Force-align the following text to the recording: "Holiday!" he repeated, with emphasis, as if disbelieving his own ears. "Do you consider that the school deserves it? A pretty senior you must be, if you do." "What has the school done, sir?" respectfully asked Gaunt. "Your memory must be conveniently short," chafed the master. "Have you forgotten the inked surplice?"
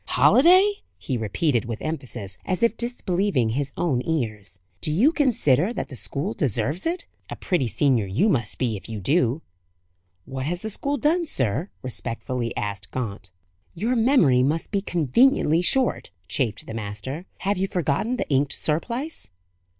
"Holiday!" 0.15 0.81
he 0.97 1.15
repeated, 1.15 1.65
with 1.65 1.79
emphasis, 1.79 2.39
as 2.43 2.63
if 2.63 2.75
disbelieving 2.75 3.49
his 3.49 3.71
own 3.77 4.01
ears. 4.03 4.57
"Do 4.81 4.91
you 4.91 5.11
consider 5.11 5.71
that 5.73 5.89
the 5.89 5.95
school 5.95 6.33
deserves 6.33 6.87
it? 6.87 7.05
A 7.29 7.35
pretty 7.35 7.67
senior 7.67 8.07
you 8.07 8.27
must 8.27 8.57
be, 8.57 8.75
if 8.75 8.89
you 8.89 8.99
do." 8.99 9.43
"What 10.25 10.47
has 10.47 10.63
the 10.63 10.71
school 10.71 10.97
done, 10.97 11.27
sir?" 11.27 11.69
respectfully 11.83 12.51
asked 12.57 12.89
Gaunt. 12.89 13.29
"Your 13.75 13.95
memory 13.95 14.41
must 14.41 14.71
be 14.71 14.81
conveniently 14.81 15.61
short," 15.61 16.09
chafed 16.27 16.65
the 16.65 16.73
master. 16.73 17.27
"Have 17.41 17.59
you 17.59 17.67
forgotten 17.67 18.17
the 18.17 18.27
inked 18.27 18.53
surplice?" 18.53 19.27